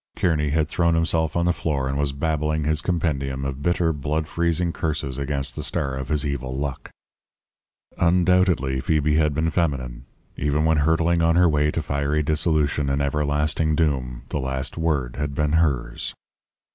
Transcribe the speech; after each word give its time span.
Kearny 0.15 0.49
had 0.49 0.67
thrown 0.67 0.95
himself 0.95 1.35
on 1.35 1.45
the 1.45 1.53
floor 1.53 1.87
and 1.87 1.95
was 1.95 2.11
babbling 2.11 2.63
his 2.63 2.81
compendium 2.81 3.45
of 3.45 3.61
bitter, 3.61 3.93
blood 3.93 4.27
freezing 4.27 4.73
curses 4.73 5.19
against 5.19 5.55
the 5.55 5.63
star 5.63 5.93
of 5.95 6.09
his 6.09 6.25
evil 6.25 6.57
luck. 6.57 6.89
"Undoubtedly 7.99 8.79
Phoebe 8.79 9.17
had 9.17 9.35
been 9.35 9.51
feminine. 9.51 10.05
Even 10.37 10.65
when 10.65 10.77
hurtling 10.77 11.21
on 11.21 11.35
her 11.35 11.47
way 11.47 11.69
to 11.69 11.83
fiery 11.83 12.23
dissolution 12.23 12.89
and 12.89 13.03
everlasting 13.03 13.75
doom, 13.75 14.23
the 14.29 14.39
last 14.39 14.75
word 14.75 15.17
had 15.17 15.35
been 15.35 15.51
hers." 15.51 16.15